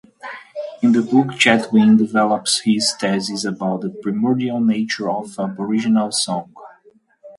[0.81, 6.55] In the book Chatwin develops his thesis about the primordial nature of Aboriginal song.